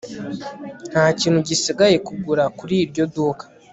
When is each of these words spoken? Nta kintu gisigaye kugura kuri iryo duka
Nta 0.91 1.05
kintu 1.19 1.39
gisigaye 1.47 1.97
kugura 2.07 2.43
kuri 2.59 2.75
iryo 2.83 3.03
duka 3.13 3.43